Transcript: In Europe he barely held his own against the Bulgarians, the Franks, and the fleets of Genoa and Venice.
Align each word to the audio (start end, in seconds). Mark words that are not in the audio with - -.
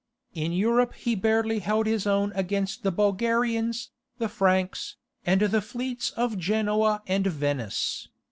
In 0.33 0.51
Europe 0.51 0.95
he 0.95 1.13
barely 1.13 1.59
held 1.59 1.85
his 1.85 2.07
own 2.07 2.31
against 2.33 2.81
the 2.81 2.89
Bulgarians, 2.91 3.91
the 4.17 4.27
Franks, 4.27 4.95
and 5.27 5.41
the 5.41 5.61
fleets 5.61 6.09
of 6.17 6.39
Genoa 6.39 7.03
and 7.05 7.27
Venice. 7.27 8.07